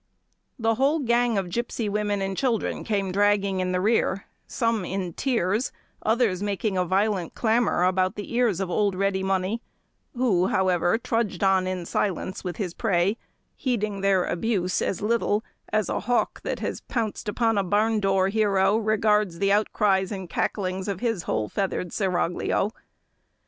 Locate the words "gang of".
0.97-1.51